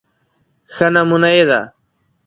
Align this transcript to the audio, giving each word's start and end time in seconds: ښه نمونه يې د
ښه 0.73 0.87
نمونه 0.93 1.29
يې 1.35 1.43
د 1.49 1.51